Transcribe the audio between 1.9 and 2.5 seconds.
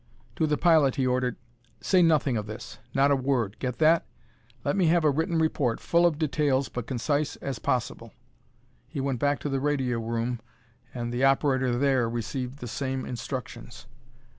nothing of